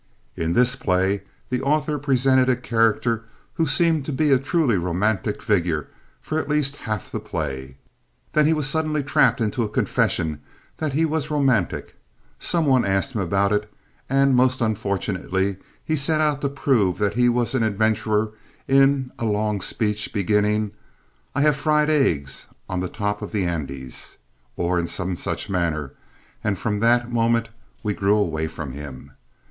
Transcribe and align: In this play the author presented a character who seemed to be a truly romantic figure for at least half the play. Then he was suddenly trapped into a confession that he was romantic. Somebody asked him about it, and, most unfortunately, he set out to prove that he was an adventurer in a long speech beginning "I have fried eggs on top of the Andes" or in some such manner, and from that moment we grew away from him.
In 0.35 0.53
this 0.53 0.75
play 0.75 1.21
the 1.49 1.61
author 1.61 1.99
presented 1.99 2.49
a 2.49 2.55
character 2.55 3.25
who 3.53 3.67
seemed 3.67 4.03
to 4.05 4.11
be 4.11 4.31
a 4.31 4.39
truly 4.39 4.75
romantic 4.75 5.43
figure 5.43 5.89
for 6.19 6.39
at 6.39 6.49
least 6.49 6.77
half 6.87 7.11
the 7.11 7.19
play. 7.19 7.77
Then 8.33 8.47
he 8.47 8.53
was 8.53 8.65
suddenly 8.67 9.03
trapped 9.03 9.39
into 9.39 9.61
a 9.61 9.69
confession 9.69 10.41
that 10.77 10.93
he 10.93 11.05
was 11.05 11.29
romantic. 11.29 11.95
Somebody 12.39 12.87
asked 12.87 13.13
him 13.13 13.21
about 13.21 13.51
it, 13.53 13.71
and, 14.09 14.35
most 14.35 14.59
unfortunately, 14.59 15.57
he 15.85 15.95
set 15.95 16.19
out 16.19 16.41
to 16.41 16.49
prove 16.49 16.97
that 16.97 17.13
he 17.13 17.29
was 17.29 17.53
an 17.53 17.61
adventurer 17.61 18.31
in 18.67 19.11
a 19.19 19.25
long 19.25 19.61
speech 19.61 20.11
beginning 20.11 20.71
"I 21.35 21.41
have 21.41 21.55
fried 21.55 21.91
eggs 21.91 22.47
on 22.67 22.81
top 22.89 23.21
of 23.21 23.31
the 23.31 23.45
Andes" 23.45 24.17
or 24.57 24.79
in 24.79 24.87
some 24.87 25.15
such 25.15 25.47
manner, 25.47 25.93
and 26.43 26.57
from 26.57 26.79
that 26.79 27.11
moment 27.11 27.49
we 27.83 27.93
grew 27.93 28.15
away 28.17 28.47
from 28.47 28.71
him. 28.71 29.11